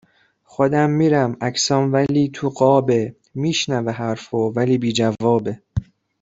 خودم 0.43 0.89
میرم 0.89 1.37
عکسام 1.41 1.93
ولی 1.93 2.29
تو 2.33 2.49
قابه 2.49 3.15
میشنوه 3.35 3.91
حرفو 3.93 4.37
ولی 4.49 4.77
بی 4.77 4.93
جوابه 4.93 5.61